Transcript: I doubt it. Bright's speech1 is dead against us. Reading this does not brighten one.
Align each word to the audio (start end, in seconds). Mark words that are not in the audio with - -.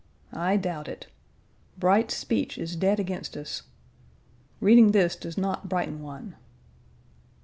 I 0.33 0.57
doubt 0.57 0.87
it. 0.87 1.05
Bright's 1.77 2.25
speech1 2.25 2.57
is 2.57 2.75
dead 2.75 2.99
against 2.99 3.37
us. 3.37 3.61
Reading 4.59 4.93
this 4.93 5.15
does 5.15 5.37
not 5.37 5.69
brighten 5.69 6.01
one. 6.01 6.35